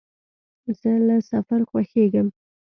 زه 0.79 0.91
له 1.07 1.17
سفر 1.31 1.59
خوښېږم. 1.69 2.27